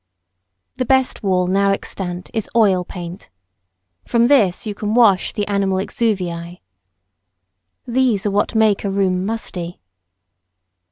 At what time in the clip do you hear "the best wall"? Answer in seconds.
0.77-1.45